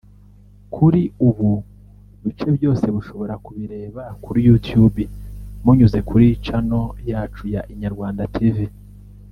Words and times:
Kuri 0.75 1.01
ubu 1.27 1.51
bice 2.23 2.47
byose 2.57 2.85
bushobora 2.95 3.33
kubirebera 3.45 4.03
kuri 4.23 4.39
Youtube 4.47 5.01
munyuze 5.63 5.99
kuri 6.09 6.25
Channel 6.45 6.87
yacu 7.11 7.43
ya 7.53 7.61
Inyarwanda 7.73 8.23
Tv 8.35 8.57